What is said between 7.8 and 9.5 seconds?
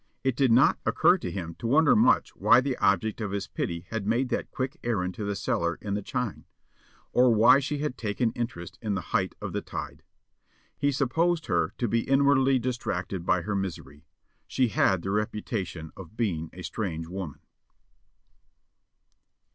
taken interest in the height